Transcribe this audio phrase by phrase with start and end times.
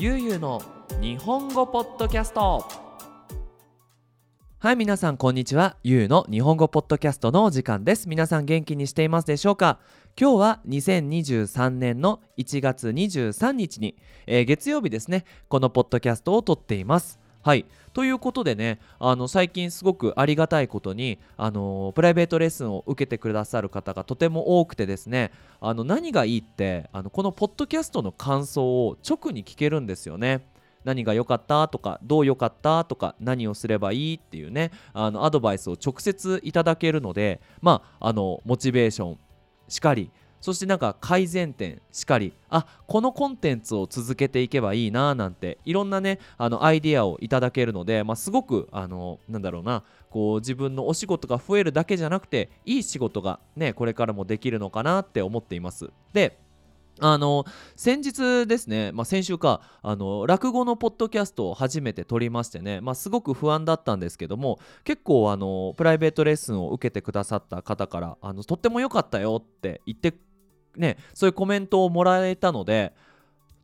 [0.00, 0.62] ゆうゆうの
[1.00, 2.64] 日本語ポッドキャスト。
[4.60, 5.76] はい皆さんこんにちは。
[5.82, 8.08] ゆうの日本語ポッドキャストのお時間です。
[8.08, 9.80] 皆さん元気にしていますでしょうか？
[10.16, 13.96] 今日は2023年の1月23日に、
[14.28, 15.24] えー、月曜日ですね。
[15.48, 17.18] このポッドキャストを撮っています。
[17.42, 30.46] はいということでねあの最近すごくありがたいことにあのプライベートレッスンを受けてくださる方がとても多くてですねあの何がいいってあのこのポッドキャストの感想を直に聞けるんですよね。
[30.84, 39.18] 何が良かったとかどう良かったとか何をすればいいっていうねあのアドバイスを直接いただけるのでまああのモチベーション
[39.68, 40.10] しかり
[40.40, 55.90] そしてなんか改善点しかりあこのコンテンツを続けていけばいいななんていろんなねあのアイディアをいただけるので、まあ、すごくあのなんだろうなこう自分のお仕事が増えるだけじゃなくていい仕事がねこれからもできるのかなって思っています。
[56.12, 56.38] で
[57.00, 57.44] あの
[57.76, 70.14] 先日ですね、まあ、先週かあの落語のポッドキャストを初めて撮りましてね、まあ、すごく不安だったんですけども結構あのプライベートレッスンを受けてくださった方からあのとっても良かったよって言って
[70.78, 72.92] ねそういうコメントをもらえたので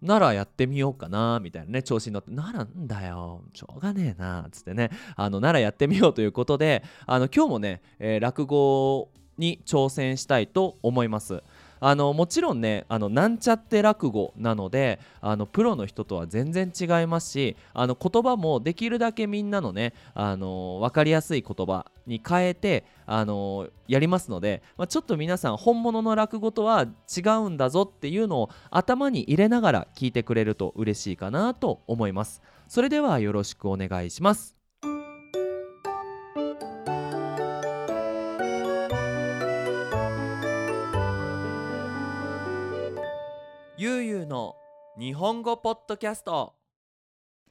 [0.03, 11.43] ならやってみようかなみたいなね調子に乗ってならんだよしょうがねえなつってねあのならやってみようということであの今日もね、えー、落語に挑戦したいと思います。
[11.81, 32.43] あのもちろんねあのなんちゃって落語なのであのプロの人とは全然違いますしあの言葉もできるだけみんなのねあの分かりやすい言葉に変えてあのやりますので、まあ、ちょっと皆さん本物の落語とは違うんだぞっていうのを頭に入れながら聞いてくれると嬉しいかなと思います。
[32.69, 34.64] それではよろしくお願いします。
[43.77, 44.55] ゆうゆうの
[44.97, 46.55] 日本語ポッドキャスト。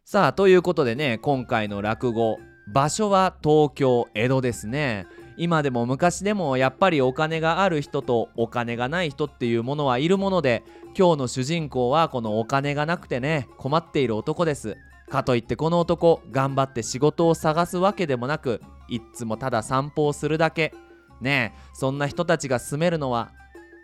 [0.05, 2.39] さあということでね今回の落語
[2.71, 5.05] 場所は東京江戸ですね。
[5.35, 10.63] 今でも昔でもやっぱりお金がある人とお金がない人っていうものはいるもので
[10.97, 14.77] 今日の主人公はこのお金がなくてね困っている男です。
[15.09, 20.73] かといってこの男頑張って仕事を探すわけでもなくいっつもただ散歩をするだけ。
[21.19, 23.31] ねえそんな人たちが住めるのは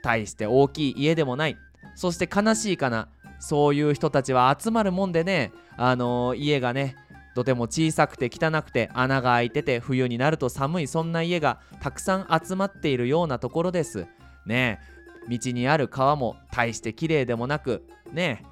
[0.03, 1.57] 大して大きい家でもない。
[1.95, 3.09] そして悲しいかな。
[3.39, 5.51] そういう人たちは集まるもんでね。
[5.77, 6.95] あのー、家がね
[7.35, 10.87] とても小さくて汚くて穴が開いてて冬になると寒い。
[10.87, 14.07] そんな家がたくさん集まっているようなところです。
[14.45, 14.79] ね。
[14.81, 18.43] え道にある川も大して綺麗でもなくね。
[18.43, 18.45] え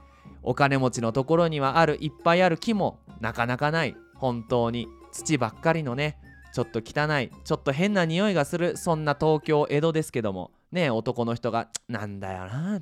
[0.44, 3.96] お金持ちのところにはあるいっぱいある木もなかなかない。
[4.16, 6.18] 本当に土ばっかりのね
[6.54, 10.52] ちょっと汚いちょっと変な匂いがするそんな東京江戸ですけども。
[10.72, 12.82] ね男の人が「なんだよな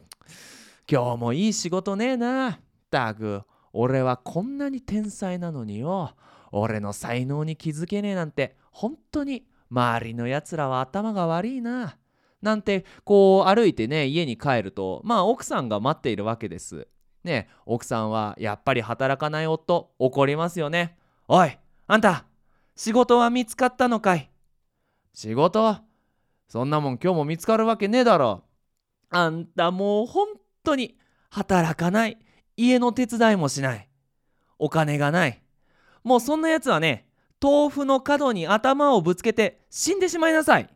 [0.92, 2.60] 今日もいい仕事ねえな。
[2.92, 3.42] たく、
[3.74, 6.12] 俺はこんなに天才なのによ。
[6.52, 11.98] 俺の才能に気づけねえなんて、本当に周りのやつらは頭が悪いな。
[12.42, 16.88] なんて、こう歩いてね、家に帰ると、まあ奥さんが待っているわけです。
[17.24, 21.00] ね奥さんはやっぱり働かない夫、怒りますよね。
[21.28, 21.58] おい、
[21.88, 22.26] あんた、
[22.76, 24.30] 仕事は見つかったのかい
[25.14, 25.78] 仕事
[26.48, 28.44] そんなもん今日も見つかるわけねえだろ。
[29.10, 30.28] あんたもう本
[30.64, 30.98] 当に
[31.30, 32.18] 働かない。
[32.58, 33.90] 家の手伝いもしない。
[34.58, 35.42] お金がない。
[36.04, 37.08] もうそんなやつはね
[37.42, 40.70] 豆腐の角に頭をぶつけて死んでしまいなさい。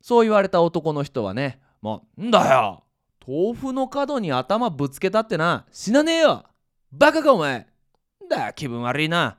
[0.00, 2.84] そう言われた男の人はねもうんだよ。
[3.26, 6.44] 豆腐の角に頭ぶつけたってな死なねえよ。
[6.92, 7.66] バカかお前。
[8.28, 9.38] だ気分悪いな。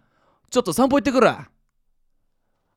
[0.50, 1.30] ちょっと散歩行ってくる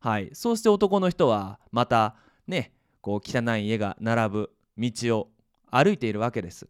[0.04, 2.14] はいそうして男の人はまた
[2.46, 5.28] ねこう汚い家が並ぶ道を
[5.70, 6.68] 歩いているわけです。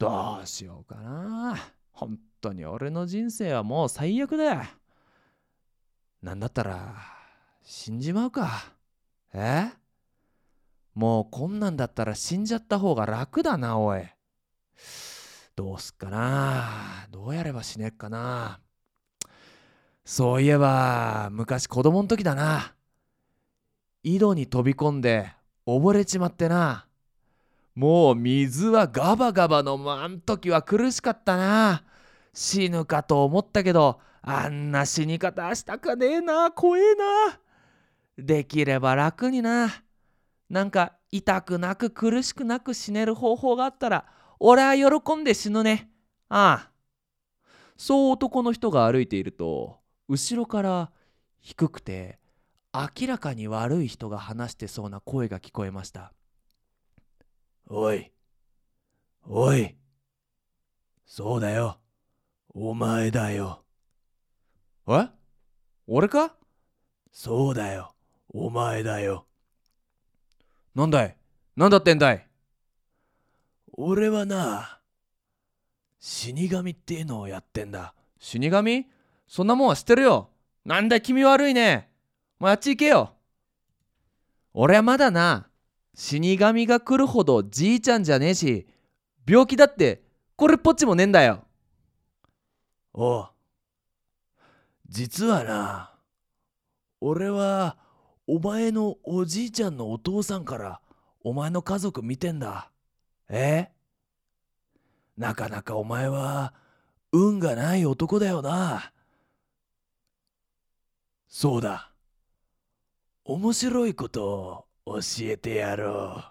[0.00, 1.56] どうしようかな。
[1.92, 4.68] 本当に俺の人生はもう最悪だ。
[6.20, 6.96] なんだったら
[7.62, 8.64] 死んじまうか。
[9.32, 9.68] え？
[10.96, 14.02] もうこんなんだったら死んじゃった方が楽だな、おい。
[15.54, 17.06] どうすっかな。
[17.12, 18.58] どうやれば死ねっかな。
[20.08, 22.72] そういえば、昔子供の時だな。
[24.02, 25.34] 井戸に飛び込んで
[25.66, 26.86] 溺れちまってな。
[27.74, 31.84] もう水はガバガバ飲むあん時は苦しかったな。
[32.32, 36.52] 死ぬかと思ったけど、あんな死に方したかねえな。
[36.52, 37.38] 怖えな。
[38.16, 39.68] できれば楽にな。
[40.48, 44.06] なんか痛くなく苦しくなく死ねる方法があったら、
[44.40, 45.90] 俺は喜んで死ぬね。
[46.30, 46.70] ああ。
[47.76, 49.77] そう男の人が歩いていると、
[50.08, 50.90] 後ろから
[51.40, 52.18] 低くて
[52.72, 56.12] 明らかに悪い人が話してそうな声が聞こえました。
[57.68, 58.10] おい、
[59.26, 59.76] おい、
[61.04, 61.78] そうだよ。
[62.54, 63.62] お前だよ。
[64.88, 65.08] え？
[65.86, 66.34] 俺か？
[67.12, 67.94] そうだよ。
[68.30, 69.26] お前だよ。
[70.74, 71.16] なんだい？
[71.56, 72.26] なんだってんだい？
[73.72, 74.80] 俺はな、
[76.00, 77.94] 死神っていうのをやってんだ。
[78.18, 78.86] 死神？
[79.28, 80.30] そんなもんは知ってるよ。
[80.64, 81.90] なんだ君悪いね。
[82.40, 83.14] もうあっち行けよ。
[84.54, 85.48] 俺はまだな、
[85.94, 88.66] 死神が来るほどじいちゃんじゃねえし、
[89.26, 90.02] 病気だって
[90.34, 91.44] これっぽっちもねえんだよ。
[92.94, 93.28] おう。
[94.88, 95.92] 実はな、
[97.00, 97.76] 俺は
[98.26, 100.80] お前のおじいちゃんのお父さんから
[101.22, 102.70] お前の家族見てんだ。
[103.28, 103.68] え？
[105.16, 106.54] なかなかお前は
[107.12, 108.92] 運がない男だよな。
[111.28, 111.92] そうだ。
[113.24, 116.24] 面白いことを教えてやろ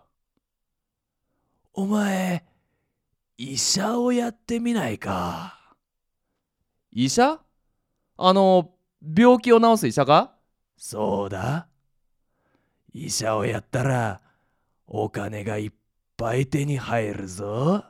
[1.75, 1.81] う。
[1.81, 2.43] お前、
[3.37, 5.75] 医者をやってみないか？
[6.91, 7.39] 医者？
[8.17, 8.71] あの、
[9.15, 10.33] 病気を治す医者か？
[10.75, 11.67] そうだ。
[12.91, 14.21] 医者をやったら
[14.87, 15.71] お金がいっ
[16.17, 17.85] ぱい手に入るぞ。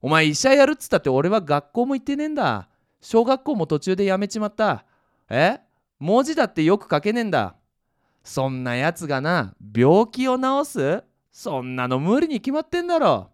[0.00, 2.68] お前医者やるっつったって俺は学校も行ってねえんだ。
[3.00, 4.84] 小学校も途中でやめちまった。
[5.30, 5.60] え？
[5.98, 7.56] 文字だってよく書けねえんだ。
[8.22, 11.04] そんなやつがな、病気を治す？
[11.30, 13.30] そんなの無理に決まってんだろ。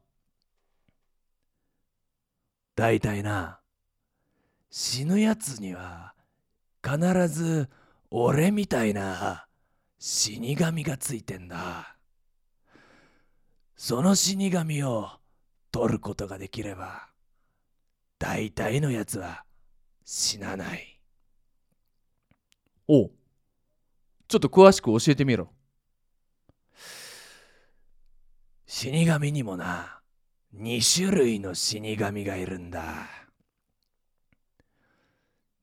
[2.76, 3.60] だいたいな、
[4.70, 6.14] 死ぬやつには
[6.82, 7.68] 必ず
[8.10, 9.46] 俺みたいな
[9.98, 11.96] 死神がついてんだ。
[13.76, 15.08] その死神を
[15.72, 17.08] 取ることができれば、
[18.18, 19.44] 大体のやつは
[20.04, 20.89] 死なない。
[22.92, 23.10] おう
[24.26, 25.48] ちょっと詳しく教えてみろ。
[28.66, 30.00] 死神にもな、
[30.56, 33.06] 2種類の死神がいるんだ。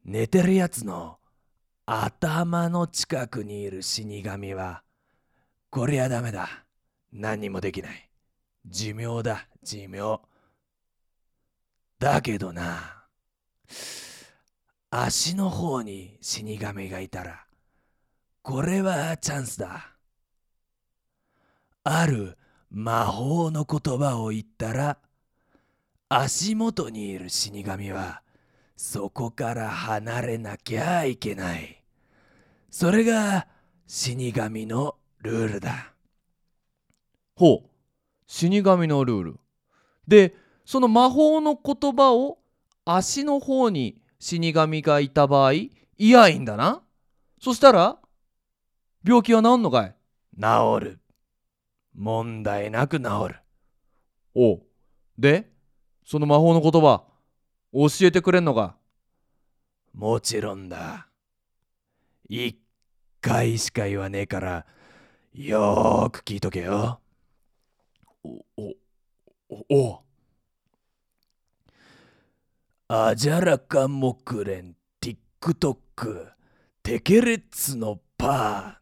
[0.05, 1.17] 寝てるやつの
[1.85, 4.83] 頭の近くにいる死神は、
[5.69, 6.63] こりゃダメだ。
[7.11, 8.09] 何にもできない。
[8.65, 10.21] 寿命だ、寿命。
[11.99, 13.03] だけどな、
[14.89, 17.45] 足の方に死神がいたら、
[18.41, 19.91] これはチャンスだ。
[21.83, 22.37] ある
[22.69, 24.97] 魔法の言葉を言ったら、
[26.07, 28.21] 足元にいる死神は、
[28.77, 31.83] そこから離れなきゃいけない。
[32.69, 33.47] それが
[33.87, 35.93] 死神のルールだ。
[37.35, 37.69] ほう
[38.27, 39.39] 死神のルール。
[40.07, 40.35] で
[40.65, 42.39] その魔法の言葉を
[42.85, 46.81] 足の方に死神がいた場合いやいんだな。
[47.41, 47.97] そしたら
[49.03, 49.95] 病気は治んのかい？
[50.39, 50.99] 治る。
[51.95, 53.35] 問題なく治る。
[54.35, 54.61] おう
[55.17, 55.49] で
[56.05, 57.03] その魔法の言葉
[57.73, 58.77] 教えてくれんのか？
[59.93, 61.07] もちろんだ。
[62.29, 62.59] 一
[63.21, 64.65] 回しか言わねえから、
[65.33, 66.99] よーく聞いとけよ。
[68.23, 68.73] お、お、
[69.49, 70.06] お、お。
[72.89, 76.31] アジャラカ木蓮、ティックトック、
[76.81, 78.79] テケレッツのパ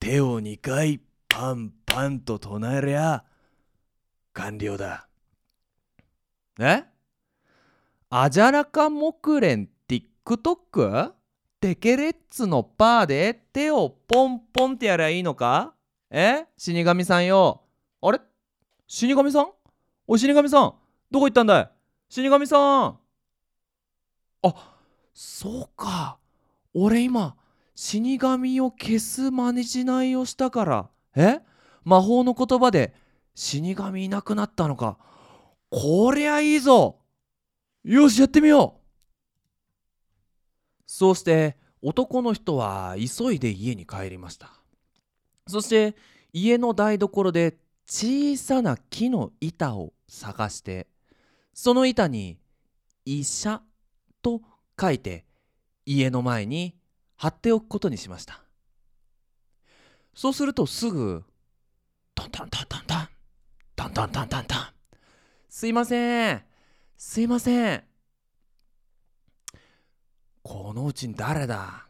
[0.00, 0.98] 手を2回
[1.28, 3.22] パンパンと唱えりゃ
[4.32, 5.08] 完了だ。
[6.58, 6.84] え
[8.08, 11.12] アジャラカ木蓮 TikTok?
[11.60, 15.74] テケレッツのパーで手をポンポンってやりゃいいのか？
[16.10, 16.46] え？
[16.56, 17.60] 死神さんよ。
[18.00, 18.22] あれ？
[18.86, 19.50] 死神さん？
[20.06, 20.74] お死神さん
[21.10, 21.70] どこ行ったんだい？
[22.08, 23.01] 死神さん！
[24.42, 24.78] あ
[25.14, 26.18] そうか。
[26.74, 27.36] 俺今
[27.74, 30.90] 死神を消すまねじないをしたから。
[31.14, 31.40] え？
[31.84, 32.94] 魔法の言葉で
[33.34, 34.98] 死神いなくなったのか。
[35.70, 36.98] こりゃいいぞ。
[37.84, 38.82] よしやってみよう。
[40.86, 44.50] そうして男の人は急いで家に帰りました。
[45.48, 45.96] そして
[46.32, 47.56] 家の台所で
[47.86, 50.86] 小さな木の板を探して
[51.52, 52.38] その板に
[53.04, 53.60] 「医者」
[54.22, 54.40] と
[54.80, 55.24] 書いて
[55.84, 56.76] 家の前に
[57.16, 58.40] 貼っておくことにしました。
[60.14, 61.24] そうするとすぐ
[62.14, 63.08] トントントントントン
[63.74, 64.58] トントントントントン。
[65.48, 66.42] すいません。
[66.96, 67.84] すいません。
[70.42, 71.86] このうちに誰だ？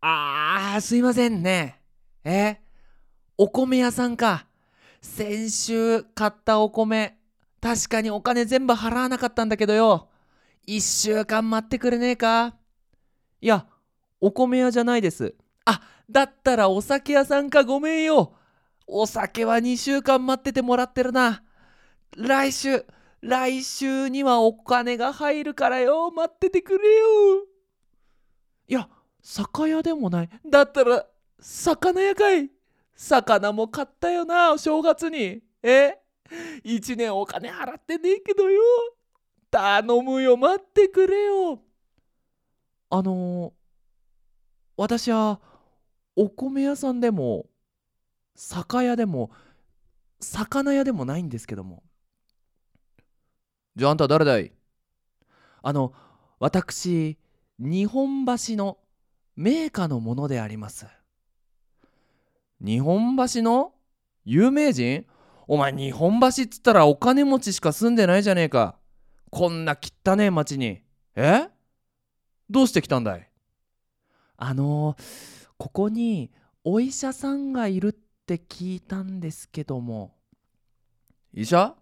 [0.00, 1.80] あーすいませんね。
[2.24, 2.60] え？
[3.38, 4.46] お米屋さんか。
[5.02, 7.18] 先週買ったお米。
[7.60, 10.08] 確かにお金全部払わなかったんだけどよ。
[10.66, 12.56] 一週間待ってくれねえか？
[13.40, 13.66] いや
[14.20, 15.34] お米屋じゃないです。
[15.64, 15.80] あ
[16.10, 18.34] だったらお酒屋さんかごめんよ。
[18.86, 21.42] お酒は2週間待っててもらってるな。
[22.16, 22.84] 来週
[23.20, 26.10] 来週にはお金が入るからよ。
[26.10, 27.46] 待っててくれよ。
[28.68, 28.88] いや
[29.22, 30.30] 酒屋でもない。
[30.48, 31.06] だったら
[31.38, 32.50] 魚屋かい。
[32.96, 35.42] 魚も買ったよなお正月に。
[35.62, 35.98] え？
[36.64, 38.60] 一年お金払ってねえけどよ
[39.56, 41.60] 頼むよ待ってくれよ。
[42.90, 43.54] あの、
[44.76, 45.40] 私は
[46.14, 47.46] お米屋さんでも
[48.34, 49.30] 酒屋でも
[50.20, 51.82] 魚屋でもないんですけども。
[53.74, 54.52] じゃああんた誰だい？
[55.62, 55.94] あの
[56.38, 57.18] 私
[57.58, 58.76] 日本橋の
[59.36, 60.86] 名家のものであります。
[62.60, 63.72] 日本橋の
[64.26, 65.06] 有名人？
[65.48, 68.76] お前日本橋っつったらお金持ちしか住んでないじゃねえか。
[69.36, 70.80] こんな汚ねえ町に。
[71.14, 71.50] え？
[72.48, 73.30] どうして来たんだい？
[74.38, 76.30] あのー、ここに
[76.64, 77.92] お医者さんがいるっ
[78.24, 80.14] て聞いたんですけども。
[81.34, 81.74] 医者？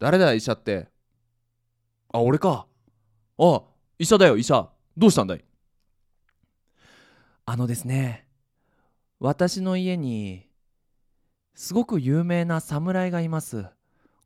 [0.00, 0.88] 誰だ医者って？
[2.12, 2.66] あ俺か。
[3.38, 3.62] あ
[3.96, 4.68] 医者だよ医者。
[4.96, 5.44] どうしたんだい？
[7.44, 8.26] あのですね
[9.20, 10.48] 私の家に
[11.54, 13.66] すごく有名な侍がいます。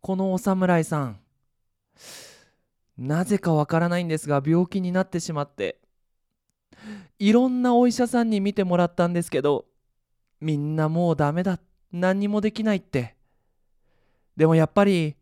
[0.00, 1.21] このお侍さん
[2.99, 5.80] なぜかわからないんですが病気になってしまって。
[7.19, 9.66] いろんなお医者さんに診てもらったんですけど
[10.40, 11.59] みんなもうダメだ。
[11.92, 13.16] 何にもできないって。
[14.37, 15.16] でもやっぱり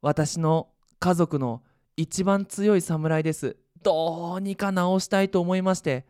[0.00, 1.62] 私の家族の
[1.96, 3.56] 一番強い侍です。
[3.82, 6.06] どうにか治したいと思いまして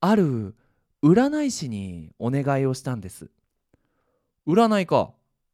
[0.00, 0.54] ある
[1.02, 3.30] 占い師にお願いをしたんです。
[4.46, 5.12] 占いか。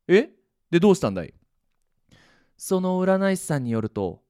[0.08, 0.30] え？
[0.70, 1.32] でどうしたんだい？
[2.58, 4.20] その占い師さんによると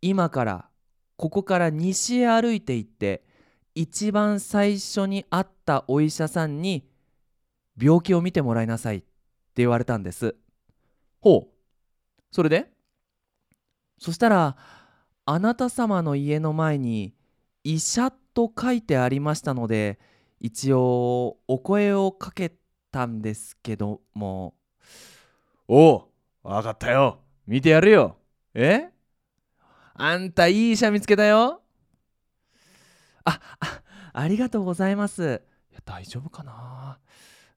[0.00, 0.68] 今から
[1.16, 3.22] ここから西へ歩いて行って
[3.74, 6.88] 一番最初に会ったお医者さんに
[7.80, 9.06] 病気を見てもらいなさいって
[9.56, 10.34] 言われたんです。
[11.20, 11.54] ほう。
[12.32, 12.70] それで？
[13.98, 14.56] そしたら
[15.26, 17.14] あなた様の家の前に
[17.62, 19.98] 医者と書いてありましたので
[20.40, 22.52] 一応お声をかけ
[22.90, 24.54] たんですけども。
[25.68, 26.04] おう
[26.42, 27.20] 分かったよ。
[27.46, 28.16] 見てやるよ。
[28.54, 28.90] え？
[29.94, 31.62] あんたいい医者見つけたよ。
[33.24, 33.82] ああ
[34.12, 35.42] ありがとうございます。
[35.70, 36.98] いや大丈夫かな？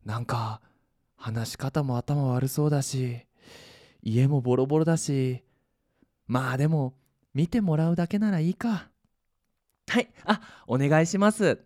[0.06, 0.62] なんか
[1.16, 3.26] 話し方も頭悪そうだし
[4.02, 5.44] 家もボロボロだし。
[6.28, 6.94] まあでも
[7.34, 8.90] 見てもらうだけならいいか。
[9.88, 11.60] はいあお願いします。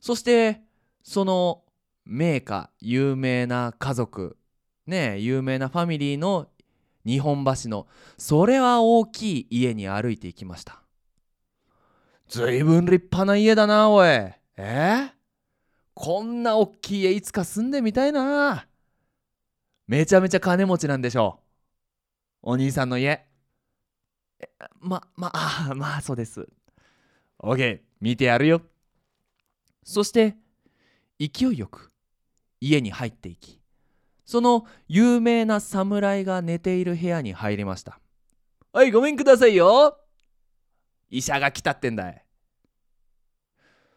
[0.00, 0.62] そして
[1.02, 1.64] その
[2.04, 4.36] 名家有名な家族。
[4.86, 6.48] ね有名なファミリーの
[7.04, 7.86] 日本橋の
[8.16, 10.82] それは大きい家に歩いていきました。
[12.28, 14.08] ずいぶん立派な家だなおい。
[14.08, 14.34] え？
[14.56, 15.10] ー、
[15.94, 18.66] こんな大きい家いつか住んでみたいな。
[19.86, 21.40] めちゃめちゃ金持ちなんでしょ
[22.42, 22.50] う。
[22.50, 23.26] お兄さんの家。
[24.80, 26.48] ままあまあそうです。
[27.38, 28.62] オッケー見てやるよ。
[29.82, 30.36] そして
[31.18, 31.92] 勢いよく
[32.60, 33.60] 家に入っていき
[34.24, 38.00] その有名な侍が寝ている部屋に入りました。
[38.72, 39.98] はいごめんくださいよ。
[41.10, 42.24] 医者が来たってんだい。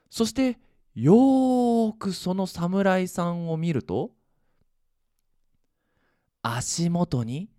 [0.10, 0.60] そして
[0.94, 4.12] よーくその侍さんを見ると
[6.42, 7.50] 足元に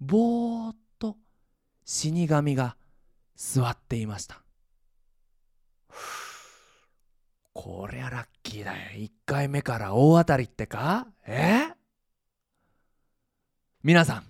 [0.00, 1.16] ぼーっと
[1.84, 2.76] 死神が
[3.36, 4.42] 座っていました。
[7.54, 8.98] こりゃラッキーだよ。
[8.98, 11.08] 1回目から大当たりってか？
[11.26, 11.77] え？
[13.84, 14.24] 皆さん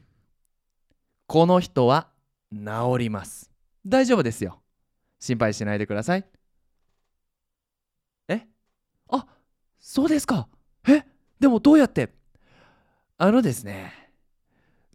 [1.26, 2.08] この人は
[2.52, 3.50] 治ります。
[3.86, 4.60] 大丈夫ですよ。
[5.20, 6.24] 心配しないでください。
[8.28, 8.46] え？
[9.08, 9.26] あ
[9.78, 10.48] そうですか。
[10.86, 11.02] え？
[11.40, 12.12] でもどうやって？
[13.16, 14.10] あのですね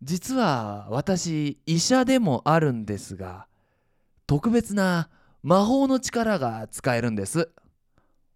[0.04, 3.48] 実は私医者でもあるんですが
[4.28, 5.10] 特別な
[5.42, 7.50] 魔法の力が使えるんです。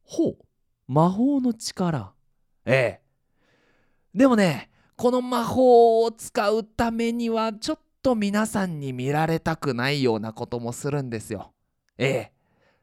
[0.03, 0.37] ほう。
[0.87, 2.11] 魔法の力。
[2.65, 3.01] ええ。
[4.15, 11.53] でもねこの魔法を使うためにはちょっと皆さんに見られたくないようなこともするんですよ。
[11.99, 12.31] ええ。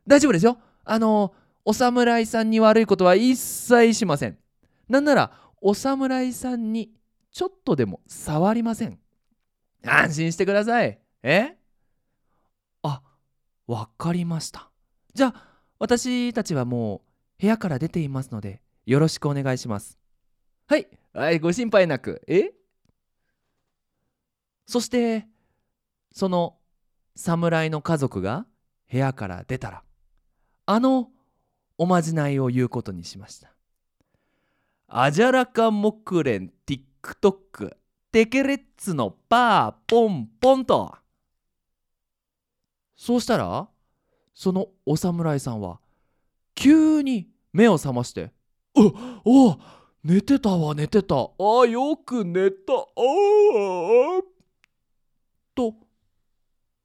[0.06, 0.58] 大丈夫ですよ。
[0.84, 4.38] あのお侍さんに悪いことは一切しません。
[4.88, 6.92] なんならお侍さんに
[7.32, 9.00] ちょっとでも触りません。
[9.84, 11.00] 安心してください。
[11.24, 11.56] え
[12.82, 13.02] あ
[13.66, 14.70] わかりました。
[15.14, 15.48] じゃあ
[15.80, 17.02] 私たちはも
[17.38, 19.98] う部屋から出ていますのでよろしくお願いします。
[20.68, 20.86] はい。
[21.14, 22.22] はいご心配なく。
[22.26, 22.50] え？
[24.66, 25.28] そして
[26.12, 26.56] その
[27.14, 28.46] 侍の家族が
[28.90, 29.82] 部屋から出たら
[30.66, 31.10] あの
[31.78, 33.52] おまじないを言うことにしました。
[34.88, 37.76] アジャラカモクレン TikTok
[38.10, 40.96] テケレッツのパーポンポンと。
[42.96, 43.68] そうしたら
[44.34, 45.78] そのお侍さんは
[46.56, 48.32] 急に目を覚まして
[48.74, 49.58] 「おお
[50.04, 51.16] 寝てたわ寝てた。
[51.16, 52.74] あよく寝た。
[52.74, 54.22] ああ」
[55.56, 55.74] と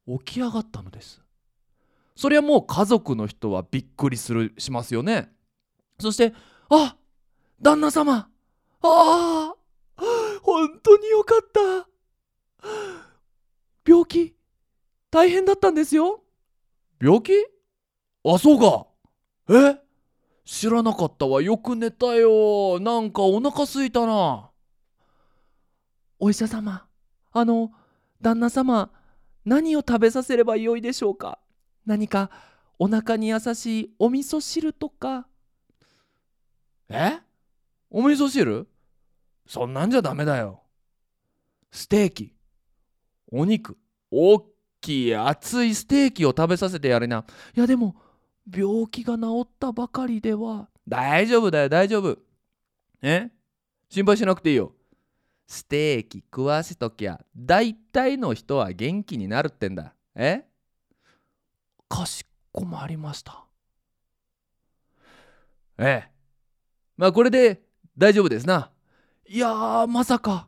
[0.08, 1.22] 起き上がったのです。
[2.16, 5.34] そりゃもう家族の人はびっくりするしますよね。
[6.00, 6.34] そして
[6.72, 6.96] 「あ
[7.62, 8.30] 旦那様。
[8.82, 9.56] ああ
[10.42, 11.90] 本当によかった。
[13.86, 14.34] 病気
[15.12, 16.24] 大変だったんですよ。
[17.02, 17.34] 病気？
[18.24, 18.88] あそうか。
[19.50, 19.89] え？
[20.52, 21.44] 知らなかったわ。
[21.44, 22.80] よく寝たよ。
[22.80, 24.50] なんかお腹すいたな。
[26.18, 26.88] お医者様
[27.32, 27.72] あの
[28.20, 28.90] 旦那様
[29.46, 31.38] 何を食べさせればよいでしょうか？
[31.86, 32.32] 何か
[32.80, 35.28] お腹に優しいお味噌汁とか？
[36.90, 37.20] え？
[37.92, 38.68] お味噌汁？
[39.48, 40.64] そんなんじゃダメだよ。
[41.72, 42.34] ステーキ。
[43.32, 43.78] お肉。
[44.10, 44.46] おっ
[44.82, 47.24] きい熱いステーキを食べさせてやるな。
[47.56, 47.96] いやでも
[48.52, 50.70] 病気が治ったばかりでは。
[50.88, 52.18] 大丈夫だよ大丈夫。
[53.02, 53.30] え？
[53.90, 54.74] 心配しなくていいよ。
[55.48, 59.94] ステーキ食わしときゃ大体の人は元気になるってんだ。
[60.16, 60.46] え？
[61.88, 63.46] かしこまりました。
[65.78, 66.12] ええ。
[66.98, 67.62] まあこれで
[67.98, 68.72] 大丈夫ですな。
[69.28, 70.48] いやーまさか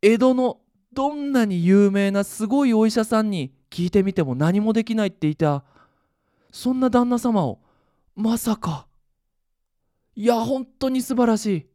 [0.00, 0.60] 江戸の
[0.92, 5.64] どんなに有名なすごいお医者さんに聞いてみても何もできないって言った
[6.52, 7.60] そんな旦那様を
[8.14, 8.86] まさか。
[10.14, 11.66] いや本当に素晴らしい。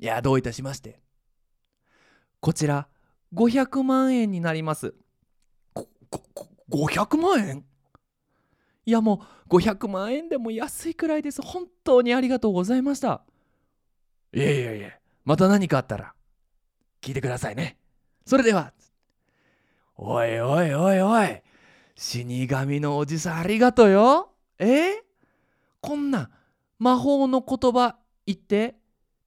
[0.00, 1.00] いやどういたしまして。
[2.40, 2.88] こちら
[3.34, 4.94] 500万円になります。
[5.74, 5.86] ご
[6.68, 7.64] ご500万円
[8.86, 11.42] いやもう500万円でも安いくらいです。
[11.42, 13.22] 本当にありがとうございました。
[14.32, 16.14] いえいえいえまた何かあったら
[17.02, 17.76] 聞いてくださいね。
[18.24, 18.72] それでは
[19.96, 21.42] おいおいおいおい
[22.02, 24.32] 死神のおじさんありがとうよ。
[24.58, 25.02] え？
[25.82, 26.30] こんな
[26.78, 28.76] 魔法の言葉言って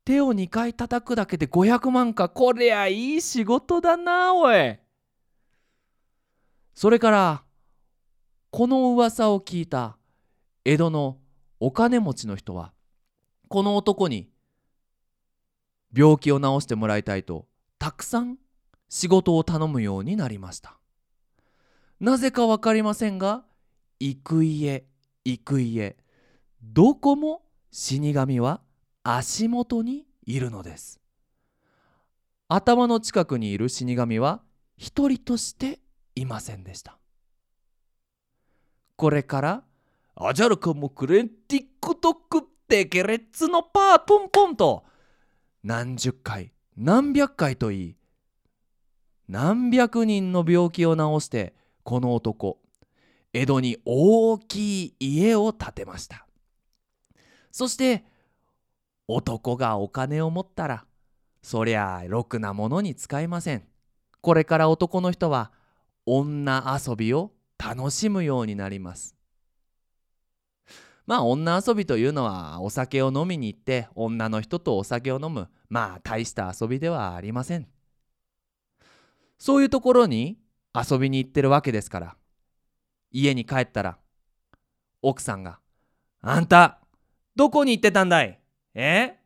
[0.03, 2.29] 手を2回叩くだけで500万か。
[2.29, 4.79] こりゃいい仕事だなおい。
[6.73, 7.43] それから
[8.49, 9.95] この噂を聞いた
[10.65, 11.19] 江戸の
[11.59, 12.73] お金持ちの人は
[13.49, 14.31] この男に
[15.95, 17.45] 病気を治してもらいたいと
[17.77, 18.38] たくさん
[18.89, 20.79] 仕事を頼むようになりました。
[22.03, 23.45] なぜか分かりませんが
[24.01, 24.83] 幾家
[25.23, 25.95] 行く家
[26.61, 28.59] どこも死神は
[29.03, 30.99] 足元にいるのです。
[32.49, 34.41] 頭の近くにいる死神は
[34.75, 35.79] 一人として
[36.13, 36.97] いませんでした。
[38.97, 39.63] これから
[40.13, 44.83] アジャラカモクレンティックトックテケレッツのパーポンポンと
[45.63, 47.95] 何十回何百回といい
[49.29, 52.59] 何百人の病気を治してこの男
[53.33, 56.27] 江戸に大きい家を建てました。
[57.51, 58.03] そして
[59.07, 60.85] 男がお金を持ったら
[61.41, 63.63] そりゃろくなものに使いません。
[64.21, 65.51] これから男の人は
[66.05, 69.15] 女遊びを楽しむようになります。
[71.05, 77.67] まあ女遊びというのはお酒を飲みに行って女の人とお酒を飲むまあ大した遊びではありません。
[79.37, 80.37] そういうところに
[80.73, 82.17] 遊びに行ってるわけですから。
[83.15, 83.99] 家に帰ったら
[85.03, 85.59] 奥さんが
[86.21, 86.79] 「あんた
[87.36, 88.39] どこに行ってたんだい？
[88.73, 89.19] え？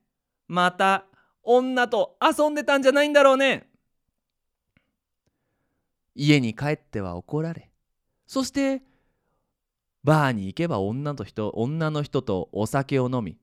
[0.49, 1.05] また
[1.41, 3.69] 女と遊んでたんじゃないんだろうね」
[6.15, 7.71] 家に帰っては怒られ
[8.25, 8.81] そして
[10.03, 13.38] バーに行けば女と人女の人とお酒を飲み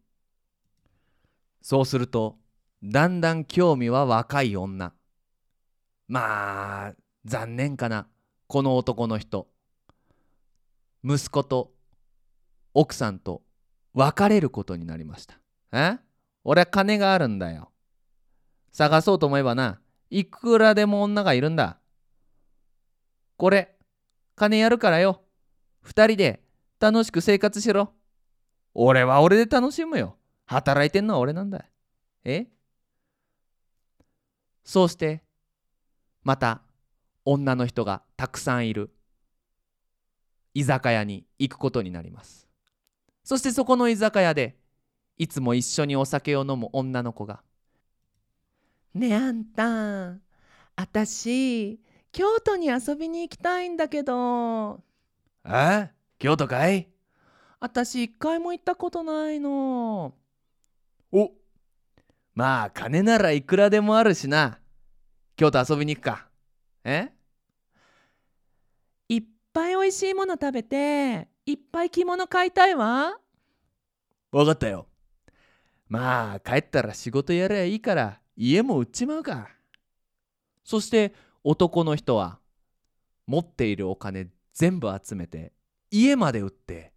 [1.63, 2.37] そうすると
[2.83, 4.93] だんだん興味は若い女。
[6.07, 8.07] まあ残念かな
[8.47, 9.49] この男の人。
[11.03, 11.73] 息子と
[12.75, 13.43] 奥さんと
[13.95, 15.39] 別れることになりました。
[15.73, 15.99] え？
[16.45, 17.71] 俺は金があるんだよ。
[18.73, 21.79] 探そうと思えばないくらでも女がいるんだ。
[23.37, 23.77] これ
[24.37, 25.23] 金やるからよ。
[25.81, 26.43] 二人で
[26.81, 27.93] 楽しく生活しろ。
[28.75, 30.17] 俺は俺で楽しむよ。
[30.47, 31.65] 働いてんのは俺なんだ。
[32.25, 32.49] え？
[34.65, 35.23] そうして
[36.23, 36.63] また
[37.25, 38.91] 女の人がたくさんいる
[40.55, 42.49] 居酒屋に行くことになります
[43.25, 44.59] そしてそこの居酒屋で
[45.19, 47.43] いつも一緒にお酒を飲む女の子が
[48.95, 50.19] 「ねえあんた
[50.77, 51.81] あたし
[52.13, 54.83] 京都に遊びに行きたいんだけど」
[55.47, 55.91] 「え？
[56.19, 56.89] 京都かい?」
[57.61, 60.15] あたし一回も行ったことないの。
[61.13, 61.33] お
[62.35, 64.59] まあ金ならいくらでもあるしな。
[65.37, 66.29] 京都遊びに行くか
[66.85, 67.11] え？
[69.09, 73.19] いっぱいおいしいもの食べていっぱい着物買いたいわ。
[74.33, 74.87] わかったよ。
[75.89, 79.49] まあ帰ったら仕事やりゃいいから家も売っちまうか。
[80.65, 82.39] そして男の人は
[83.27, 85.53] 持っているお金全部集めて
[85.91, 86.93] 家まで売って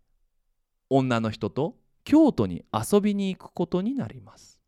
[0.89, 4.60] 女の人と京都に遊びに行くことになります。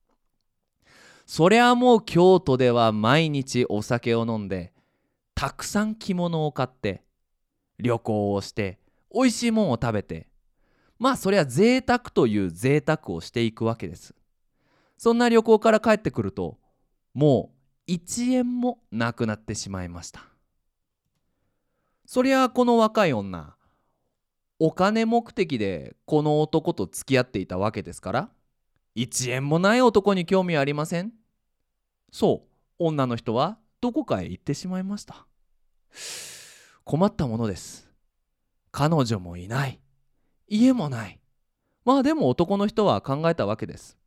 [1.26, 4.74] そりゃもう京都では毎日お酒を飲んで
[5.40, 7.02] たくさん着物を買って
[7.78, 8.78] 旅行をして
[9.14, 10.28] 美味しいもんを食べて
[10.98, 14.14] まあそりゃ贅沢という贅沢をしていくわけです。
[14.98, 16.58] そんな旅行から帰ってくると
[17.14, 17.54] も
[17.88, 20.26] う1円もなくなってしまいました。
[22.06, 23.56] そりゃこの若い女
[24.60, 28.30] お金目的でこの男と付き合っていたわけですから
[28.98, 31.14] 1円もない男に興味ありません？
[32.12, 35.28] そう女の人はどこかへ行ってしまいました。
[36.84, 37.88] 困ったものです。
[38.72, 39.80] 彼女もいない。
[40.48, 41.20] 家もない。
[41.86, 43.98] まあでも男の人は考えたわけです。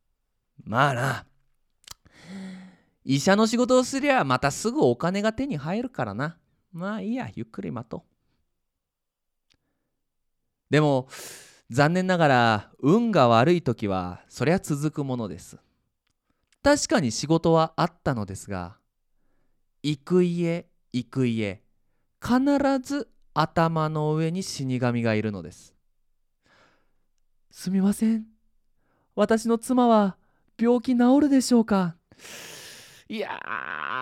[0.63, 1.25] まあな。
[3.05, 6.37] 医者の仕事をすりゃまたすぐお金が手に入るからな。
[6.71, 8.01] まあいいやゆっくり待とう。
[10.69, 11.07] でも
[11.69, 15.57] 残念ながら運が悪い時はそりゃ続くものです。
[16.61, 18.77] 確かに仕事はあったのですが
[19.81, 21.62] 行く家行く家。
[22.25, 22.39] 必
[22.81, 25.73] ず頭の上に死神がいるのです。
[27.51, 28.25] すみません。
[29.15, 30.15] 私の妻は
[30.57, 31.95] 病気治るでしょうか？
[33.09, 33.29] いや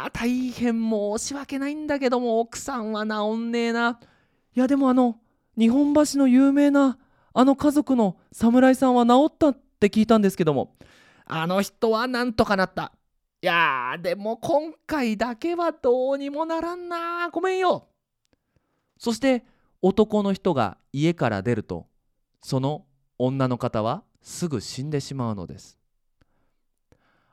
[0.07, 3.99] ー大変申し訳ないんだけども奥さんは治んねえな。
[4.55, 5.17] いやでもあの
[5.57, 6.99] 日本橋の有名な
[7.33, 10.75] あの家族の侍さんは治ったって聞いたんですけども
[11.25, 12.91] あの人はなんとかなった。
[13.41, 17.29] いやーでも今回だけはどうにもならんな。
[17.31, 17.87] ごめんよ。
[19.01, 19.43] そして
[19.81, 21.87] 男の人が家から出ると
[22.43, 22.85] その
[23.17, 25.79] 女の方はすぐ死んでしまうのです。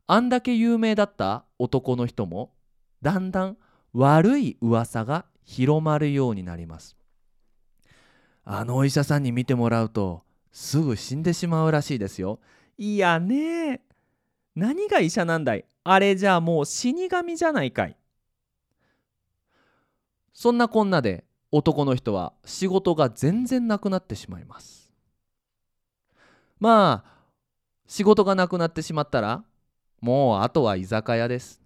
[0.07, 2.55] あんだけ有名だった男の人も
[3.03, 3.59] だんだん
[3.93, 6.97] 悪い噂が広まるようになります。
[8.47, 12.41] あのお医者さんに見てもらうとすぐ死んでしまうらしいですよ。
[12.79, 13.83] いやね
[14.55, 15.67] 何が医者なんだい？
[15.85, 17.97] あれじゃあもう死神じゃないかい。
[20.33, 24.93] そんなこんなで男の人は仕事が全然なくなってしまいます。
[26.61, 27.19] まあ
[27.87, 29.45] 仕事がなくなってしまったら
[30.01, 31.63] もうあとは居酒屋です。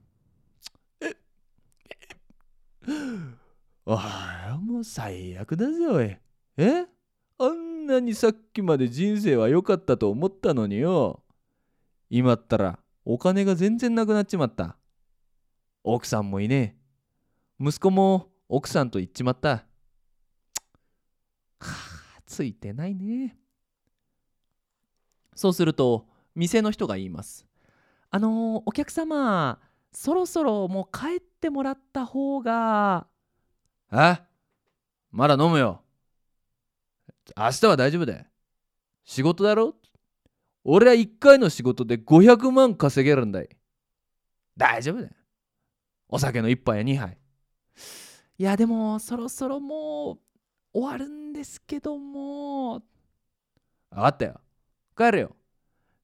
[3.84, 6.16] ああもう最悪だぜおい。
[6.56, 6.86] え？
[7.38, 11.24] あんなにさっきまで人生は良かったと思ったのによ。
[12.08, 14.76] 今ったらお金が全然なくなっちまった。
[15.82, 16.76] 奥さんもいね
[17.60, 17.64] え。
[17.64, 19.64] 息子も奥さんと行っちまった。
[22.26, 23.36] ついてないね。
[25.34, 27.46] そうすると店の人が言います。
[28.10, 29.58] あのー、お客様
[29.92, 33.06] そろそろもう帰ってもらった方が
[33.92, 34.20] え？
[35.10, 35.82] まだ飲むよ。
[37.36, 38.24] 明日は大丈夫だよ。
[39.04, 39.74] 仕事だろ？
[40.64, 43.48] 俺は1回の仕事で500万稼げるんだい。
[44.56, 45.10] 大丈夫だよ。
[46.08, 47.18] お酒の1杯や2杯。
[48.38, 50.31] いやでもそろそろもう
[50.72, 52.82] 終わるんですけども。
[53.90, 54.40] 分かったよ。
[54.96, 55.36] 帰るよ。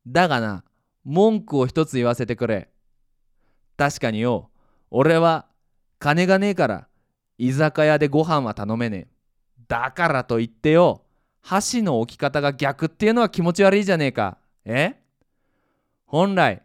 [0.07, 0.65] だがな
[1.05, 2.71] 文句を一つ言わせてくれ。
[3.77, 4.51] 確かによ。
[4.91, 5.47] 俺は
[5.99, 6.89] 金がねえから
[7.39, 9.09] 居酒屋でご飯は頼めねえ。
[9.69, 11.03] だからといってよ
[11.41, 14.39] 箸の置き方が逆っていうのは気持ち悪いじゃねえか。
[14.65, 15.01] え？
[16.07, 16.63] 本来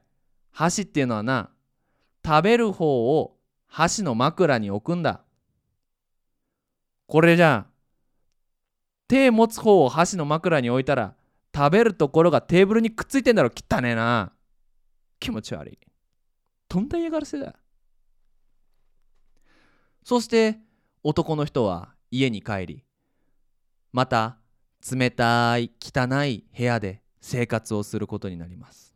[0.51, 1.49] 箸っていうのはな
[2.25, 3.37] 食べる方を
[3.67, 5.21] 箸の枕に置くんだ。
[7.07, 7.65] これじゃ
[9.13, 11.13] 手持つ方を箸の枕に置いたら
[11.55, 13.51] 食べるところがテーブルにくっついてんだろ。
[13.53, 14.33] 汚ねえな。
[15.19, 15.79] 気持ち悪い。
[16.67, 17.53] とんだ嫌がらせだ。
[20.03, 20.57] そして
[21.03, 22.85] 男の人は家に帰り
[23.91, 24.37] また
[24.91, 28.95] 冷たい汚い部屋で生活をすることになります。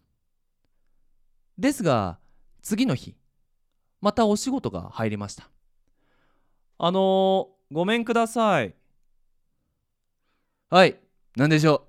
[1.60, 2.18] ですが
[2.64, 3.16] 次の日
[4.02, 5.48] またお仕事が入りました。
[6.80, 8.77] あのー、ごめんください。
[10.70, 11.00] はい
[11.38, 11.88] 何でしょ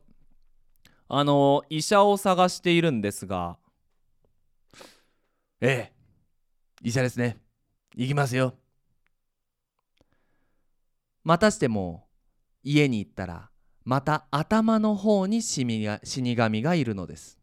[0.87, 0.88] う？
[1.09, 3.59] あの、医者を探しているんですが。
[5.61, 5.93] ええ
[6.83, 7.38] 医者ですね。
[7.97, 8.55] 行きますよ。
[11.25, 12.07] またしても
[12.62, 13.51] 家に行ったら
[13.85, 15.64] また頭の方に死
[16.37, 17.37] 神がいるのです。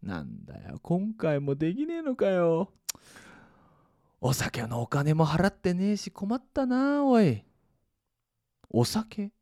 [0.00, 2.70] なんだよ今回もできねえのかよ。
[4.20, 7.42] お酒のお金も払ってねえし困ったなおい。
[8.70, 9.32] お酒？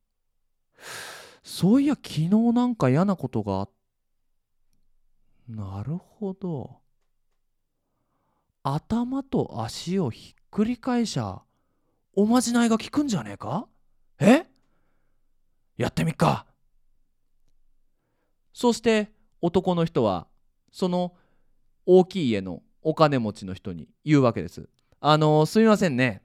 [1.42, 3.70] そういや昨日なんか嫌なことがあっ
[5.48, 6.78] なるほど。
[8.62, 11.42] 頭と足をひっくり返しゃ
[12.12, 13.66] おまじないが効くんじゃねえか？
[14.20, 14.46] え？
[15.76, 16.46] やってみっか。
[18.52, 20.28] そして男の人は
[20.70, 21.14] その
[21.86, 24.68] 大きい家のお金持ちの人に言うわけです。
[25.00, 26.22] あのすみませんね。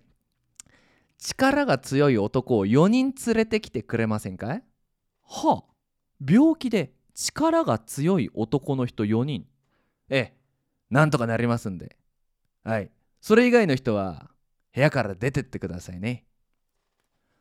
[1.18, 4.54] 力が強い男を4人連れてきてくれませんか？
[4.54, 4.64] い
[5.24, 5.74] はあ。
[6.26, 9.46] 病気で力が強い男の人4人。
[10.10, 10.38] ええ。
[10.90, 11.98] なんとかなりますんで。
[12.64, 12.92] はい。
[13.22, 14.30] それ以外の人は
[14.74, 16.26] 部屋から出てってくださいね。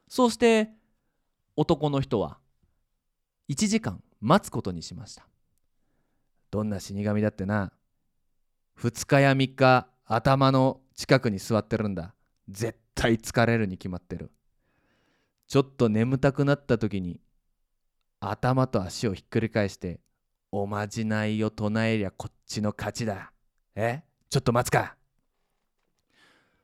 [0.08, 0.70] そうして
[1.56, 2.38] 男の人は
[3.48, 5.26] 1時間待つことにしました。
[6.50, 7.72] どんな死神だってな。
[8.78, 12.14] 2日や3日頭の近くに座ってるんだ。
[12.48, 14.30] 絶対疲れるに決まってる。
[15.46, 17.20] ちょっと眠たくなった時に
[18.20, 20.00] 頭と足をひっくり返して
[20.50, 23.32] おまじないを唱えりゃこっちの勝ちだ。
[23.74, 24.02] え？
[24.30, 24.96] ちょっと待つか。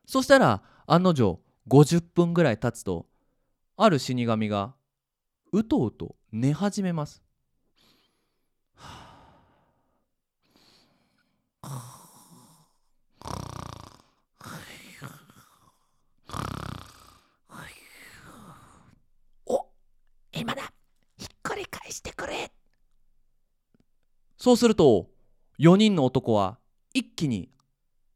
[0.07, 3.07] そしたら案の定50分ぐらい経つと
[3.77, 4.75] ある死神が
[5.53, 7.23] うとうと寝始めます。
[19.47, 19.67] お
[20.33, 20.73] 今だ
[21.19, 22.51] ひっくり返してくれ
[24.41, 25.11] そうすると
[25.59, 26.57] 4人の男は
[26.95, 27.51] 一気に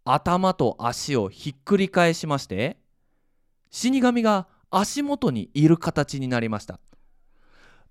[0.06, 2.78] 頭と足をひっくり返しまして
[3.70, 6.80] 死神が足元にいる形になりました。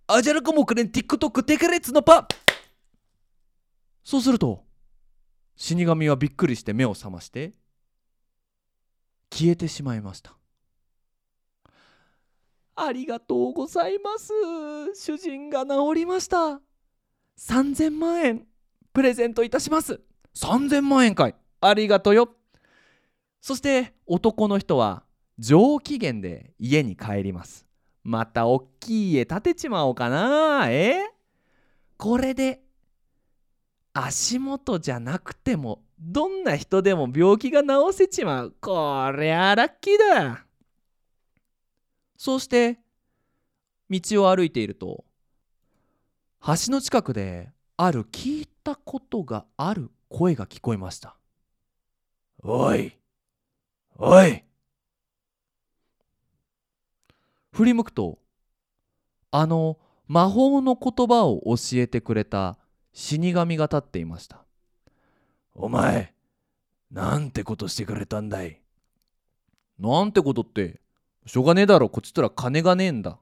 [0.07, 2.27] アジャラコモクレン TikTok テケレツのパ
[4.03, 4.63] そうすると
[5.55, 7.53] 死神はびっくりして目を覚まして
[9.31, 10.35] 消えてしまいました。
[12.75, 14.33] ありがとうございます。
[14.95, 16.59] 主人が治りました。
[17.37, 18.47] 3000万円
[18.93, 20.01] プレゼントいたします。
[20.35, 21.35] 3000万円かい。
[21.61, 22.29] ありがとよ。
[23.41, 25.03] そして男の人は
[25.39, 27.65] 上機嫌で家に帰ります。
[28.03, 30.69] またおっきい家建てちまおうかな。
[30.69, 31.09] え？
[31.97, 32.61] これで
[33.93, 38.55] 足元じゃなくてもどんな人でも病気が治せちまう。
[38.59, 40.45] こりゃラッキーだ。
[42.17, 42.79] そうして
[43.89, 45.03] 道を歩いていると
[46.45, 51.15] 橋の近くである聞いたことがある声が聞こえました。
[52.43, 52.97] おい。
[53.97, 54.43] おい。
[57.53, 58.19] 振り向くと
[59.31, 59.77] あの
[60.07, 62.57] 魔法の言葉を教えてくれた
[62.91, 64.43] 死神が立っていました。
[65.55, 66.13] お前
[66.91, 68.59] なんてことしてくれたんだい。
[69.79, 70.81] なんてことって
[71.25, 71.87] しょうがねえだろ。
[71.87, 73.17] こっちとら金がねえんだ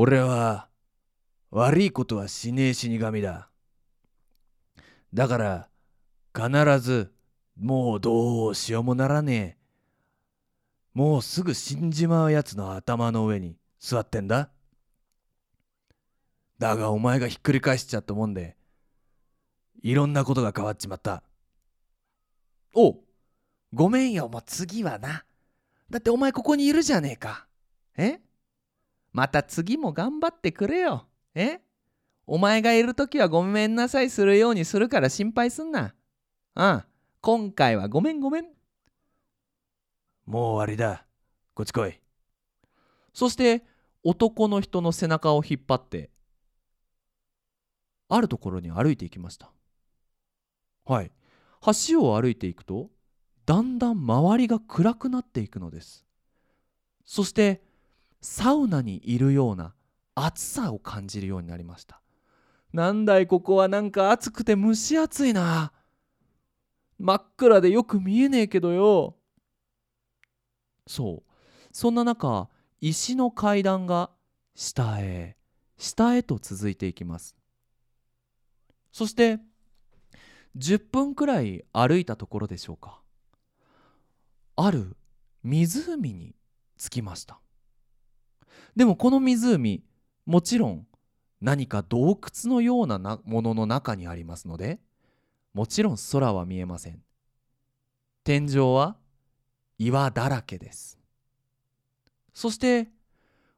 [0.00, 0.68] 俺は
[1.50, 3.48] 悪いことはしねえ死神だ。
[5.12, 5.68] だから
[6.32, 7.12] 必ず
[7.60, 9.58] もうどうしようもならねえ。
[10.94, 14.50] もうすぐ死んじまうやつの頭の上に座ってんだ。
[16.60, 18.56] だがお前がひっくり返しちゃったもんで
[19.82, 21.24] いろんなことが変わっちまった。
[22.72, 22.98] お
[23.74, 25.24] ごめんよもう次はな。
[25.90, 27.48] だってお前ここにいるじゃねえか。
[27.96, 28.20] え？
[29.12, 31.06] また次も頑張ってくれよ。
[31.34, 31.60] え？
[32.26, 35.94] お前がいる時はごめんなさいするようにするから心配すんな。
[36.54, 36.84] うん
[37.20, 38.44] 今回はごめんごめん。
[40.26, 41.06] もう終わりだ。
[41.54, 42.00] こっち来い。
[43.14, 43.64] そして
[44.04, 46.10] 男の人の背中を引っ張って
[48.08, 49.50] あるところに歩いていきました。
[50.84, 51.10] はい。
[51.88, 52.90] 橋を歩いていくと
[53.46, 56.04] だんだん周りが暗くなっていくのです。
[57.04, 57.62] そして
[58.20, 59.74] サウナにいるような
[60.14, 62.00] 暑さを感じるようになりました。
[62.72, 65.72] なんだいここはなんか暑くて蒸し暑いな。
[66.98, 69.16] 真っ暗でよく見えねえけどよ。
[70.86, 71.32] そう。
[71.72, 72.48] そんな中
[72.80, 74.10] 石の階段が
[74.54, 75.36] 下へ
[75.76, 77.36] 下へと続いていきます。
[78.92, 79.38] そして
[80.56, 83.00] 10分くらい歩いたところでしょうか。
[84.56, 84.96] ある
[85.44, 86.34] 湖に
[86.76, 87.40] 着きました。
[88.76, 89.82] でもこの湖
[90.26, 90.86] もちろん
[91.40, 94.80] 何か洞窟のようなものの中にありますので
[95.54, 97.02] もちろん空は見えません。
[98.24, 98.96] 天井は
[99.78, 100.98] 岩だらけです。
[102.34, 102.88] そして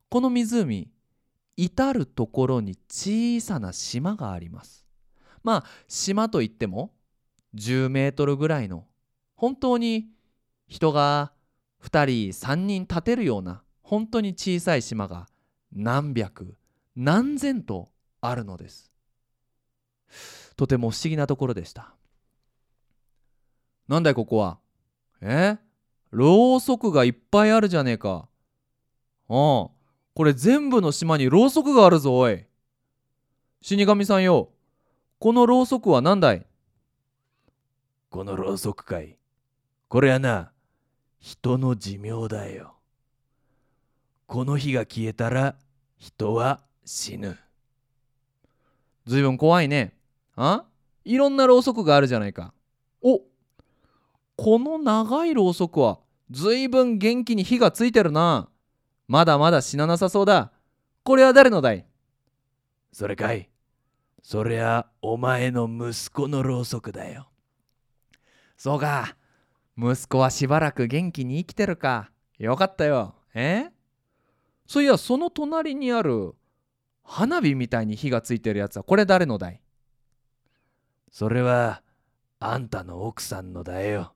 [0.09, 0.91] この湖
[1.57, 4.87] 至る所に小さな島があります。
[5.43, 6.93] まあ島といっても
[7.55, 8.87] 10メートルぐらいの
[9.35, 10.09] 本当に
[10.69, 11.33] 人が
[11.83, 15.27] 2人3人立てるような本当に小さい島が
[15.73, 16.55] 何百
[16.95, 18.93] 何千とあるのです。
[20.55, 21.97] とても不思議なところでした。
[23.89, 24.59] なんだいここは？
[25.21, 25.59] え？
[26.13, 28.29] ろうそくがいっぱいあるじゃねえか。
[29.29, 29.71] ああ
[30.15, 32.45] これ全部の島にろうそくがあるぞおい。
[33.61, 34.51] 死神さんよ
[35.19, 36.47] このろうそくは何だい？
[38.09, 39.19] このろうそくかい。
[39.89, 40.53] これはな
[41.19, 42.77] 人の寿命だよ。
[44.31, 45.57] この火が消えたら
[45.99, 47.37] 人は死ぬ。
[49.05, 49.93] ずいぶん怖いね。
[50.37, 50.67] あ？
[51.05, 52.55] いろんなろうそくがあるじゃないか。
[53.03, 53.23] お？
[54.37, 55.99] この長いろうそくは
[56.31, 58.49] ずいぶん元気に火がついてるな。
[59.09, 60.53] まだまだ死ななさそうだ。
[61.03, 61.85] これは誰のだい？
[62.93, 63.51] それかい。
[64.23, 67.27] そりゃお前の息子のろうそくだよ。
[68.57, 69.17] そうか。
[69.77, 72.13] 息子はしばらく元気に生きてるか。
[72.39, 73.17] よかったよ。
[73.35, 73.71] え？
[74.71, 76.37] そういやその隣にある
[77.03, 79.61] 花火みたいに火がついてるやつはこれ誰のだい？
[81.11, 81.83] それは
[82.39, 84.15] あんたの奥さんのだよ。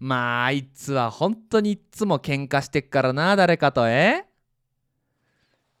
[0.00, 4.26] まああいつは本当にいっつも喧嘩してっからな誰かとえ？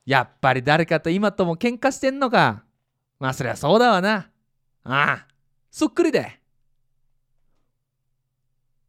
[0.04, 2.62] やっぱり誰かと今とも喧嘩してんのか。
[3.18, 4.30] まあそりゃそうだわな。
[4.84, 5.26] ああ
[5.72, 6.20] そっくりで。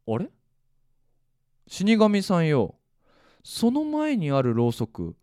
[0.06, 0.28] あれ？
[1.66, 2.76] 死神さんよ
[3.42, 5.16] その前にあるろうそく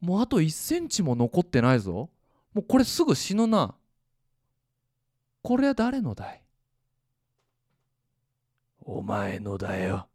[0.00, 2.08] もうあと1センチも残ってないぞ。
[2.54, 3.74] もうこれすぐ死ぬな。
[5.42, 6.42] これは誰のだい？
[8.80, 10.08] お前のだよ。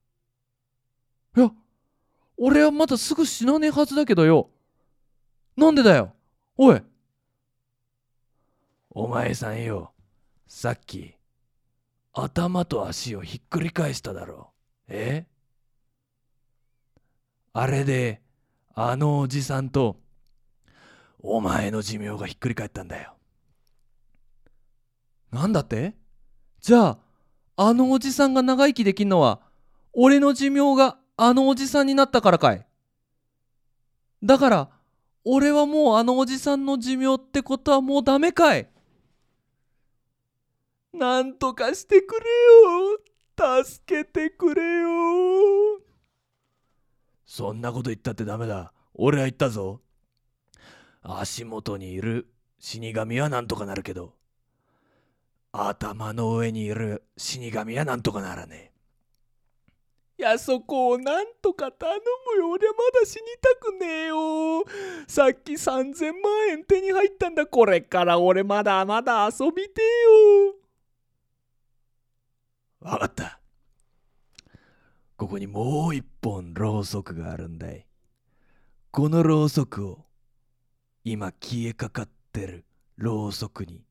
[1.36, 1.51] いや
[2.38, 4.49] 俺はまだすぐ死なねえはずだけどよ。
[5.58, 6.13] なんでだよ？
[6.58, 6.82] おい。
[8.89, 9.93] お前さんよ。
[10.47, 11.15] さっき
[12.13, 14.53] 頭と足をひっくり返しただろ。
[14.88, 15.25] え？
[17.56, 18.22] あれで
[18.74, 19.98] あのおじさんと
[21.20, 23.13] お前の寿命がひっくり返ったんだよ。
[25.32, 25.96] なんだって？
[26.60, 26.98] じゃあ
[27.56, 29.39] あのおじさんが長生きできんのは
[29.94, 32.66] 俺の寿命があのおじさんになったからかい。
[34.24, 34.70] だから
[35.24, 38.68] 俺はもうあのおじさんの寿命ってことはもうダメかい。
[40.92, 42.26] なんとかしてくれ
[43.46, 43.63] よ。
[43.63, 45.62] 助けてくれよ。
[47.34, 48.74] そんなこと言ったってダメだ。
[48.93, 49.82] 俺は言ったぞ。
[51.02, 54.13] 足元にいる死神はなんとかなるけど。
[55.52, 58.72] 頭の上にいる死神はなんとかならね
[60.19, 61.93] いやそこをなんとか頼
[62.36, 62.52] むよ。
[62.52, 64.63] 俺はまだ死にたくねえよ。
[65.08, 67.48] さっき3000万円手に入ったんだ。
[67.48, 70.54] これから俺まだまだ遊びてえよ。
[72.84, 73.42] えわかった
[75.23, 77.88] ここにもう一本ろうそくがあるんだい。
[78.91, 79.99] このろうそくを
[81.05, 82.65] 今消えかかってる
[82.97, 83.86] ろうそくに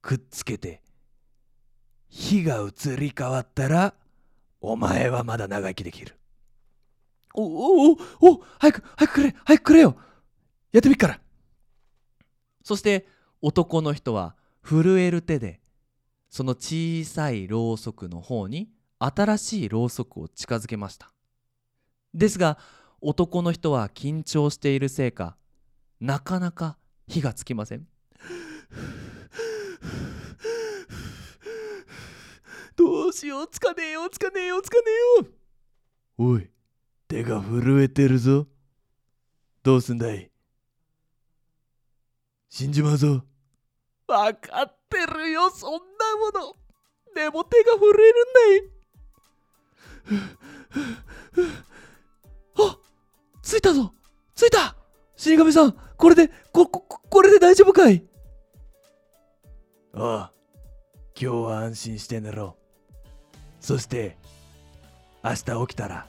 [0.00, 0.80] くっつけて
[2.08, 3.94] 火が移り変わったら
[4.60, 6.14] お前はまだ長生きできる。
[7.34, 9.96] おおおお早く早くくれ早くくれよ。
[10.70, 11.20] やってみっから。
[12.62, 13.08] そして
[13.42, 15.60] 男の人は震える手で
[16.30, 21.10] その小さいろうそくの方に新しいろうそくを近づけました。
[22.12, 22.58] ですが
[23.00, 25.36] 男の人は緊張しているせいか
[26.00, 27.86] なかなか火がつきません。
[32.76, 34.82] どうしようつかねえよつかねえよつかね
[35.18, 35.28] えよ。
[36.18, 36.50] おい
[37.06, 38.46] 手が震えてるぞ。
[39.62, 40.30] どうすんだい？
[42.48, 43.24] 死んじまうぞ。
[44.06, 45.78] わかってるよそんな
[46.16, 46.56] もの。
[47.14, 48.24] でも手が震える
[48.60, 48.73] んだい。
[52.58, 52.78] あ
[53.42, 53.92] 着いたぞ。
[54.34, 54.76] 着いた。
[55.16, 58.04] 死神さんこれでこここれで大丈夫かい？
[59.94, 60.32] ああ
[61.18, 62.56] 今日は安心して寝ろ。
[63.60, 64.18] そして
[65.22, 66.06] 明日起きたら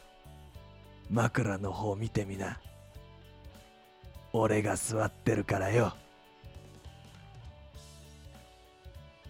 [1.10, 2.60] 枕の方見てみな。
[4.34, 5.94] 俺が座ってるからよ。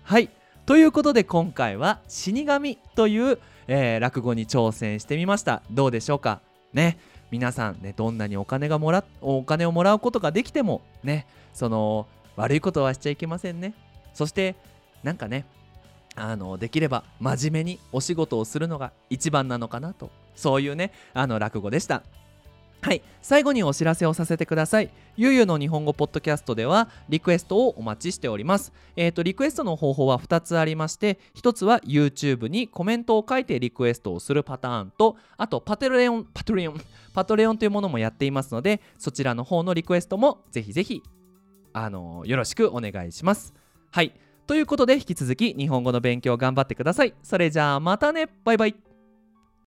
[0.01, 0.31] はい。
[0.65, 5.61] ということで今回は「死神」という、えー、落語に挑戦してみました。
[5.71, 6.41] どうでしょうか？
[6.73, 6.97] ね。
[7.31, 11.25] 皆さんねどんなにお金がもらお金をもらうことができてもね。
[11.53, 13.73] その悪いことはしちゃいけませんね。
[14.13, 14.55] そして
[15.03, 15.45] なんかね
[16.15, 20.11] あのできれば真面目にお仕事をするのが一番なのかなと。
[20.35, 22.03] そういうねあの落語でした。
[22.81, 23.01] はい。
[23.21, 24.91] 最後にお知らせをさせてください。
[25.17, 28.71] ゆうゆうの日本語ポッドキャストではリクエストをお待ちしております。
[28.95, 36.81] えっ、とリクエストの方法は2つありまして1つは YouTube にコメントを書いてリクエストをするパターンとあとパトレオンパトレオン
[37.13, 41.01] パトレオンというものもやっていますのでそちらの方のリクエストもぜひぜひ
[41.73, 43.53] あのよろしくお願いします。
[43.91, 44.13] はい。
[44.47, 47.13] ということで引き続き日本語の勉強頑張ってください。
[47.23, 48.27] それじゃあまたね。
[48.43, 48.94] バイバイ。